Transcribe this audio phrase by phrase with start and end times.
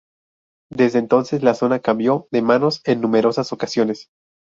[0.71, 4.07] Desde entonces, la zona cambió de manos en numerosas ocasiones.